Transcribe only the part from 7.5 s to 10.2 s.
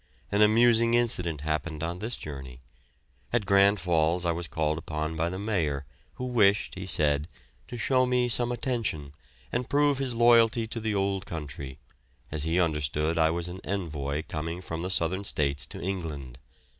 to show me some attention and prove his